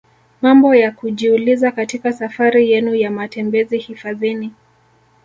Mambo 0.41 0.75
ya 0.75 0.91
kujiuliza 0.91 1.71
katika 1.71 2.13
safari 2.13 2.71
yenu 2.71 2.95
ya 2.95 3.11
matembezi 3.11 3.77
hifadhini 3.77 4.53